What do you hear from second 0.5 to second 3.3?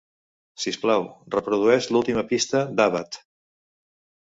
Sisplau, reprodueix l'última pista d'Abbath.